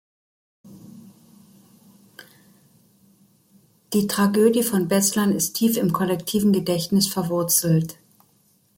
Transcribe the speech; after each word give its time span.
Die 3.93 4.07
Tragödie 4.07 4.63
von 4.63 4.87
Beslan 4.87 5.31
ist 5.31 5.53
tief 5.53 5.77
im 5.77 5.93
kollektiven 5.93 6.51
Gedächtnis 6.51 7.05
verwurzelt. 7.07 7.97